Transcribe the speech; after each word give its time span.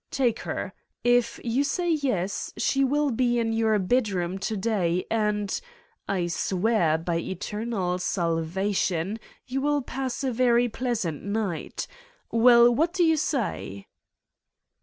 Take 0.09 0.39
her. 0.39 0.73
If 1.03 1.39
you 1.43 1.63
say 1.63 1.91
yes, 1.91 2.51
she 2.57 2.83
will 2.83 3.11
be 3.11 3.37
in 3.37 3.53
your 3.53 3.77
bedroom 3.77 4.39
to 4.39 4.57
day 4.57 5.05
and... 5.11 5.61
I 6.07 6.25
swear 6.25 6.97
by 6.97 7.17
eternal 7.19 7.99
salvation, 7.99 9.19
you 9.45 9.61
will 9.61 9.83
244 9.83 9.85
Satan's 9.85 9.93
Diary 9.93 9.99
pass 9.99 10.23
a 10.23 10.35
very 10.35 10.69
pleasant 10.87 11.21
night. 11.23 11.87
Well, 12.31 12.73
what 12.73 12.93
do 12.93 13.03
you 13.03 13.15
Bay!" 13.31 13.85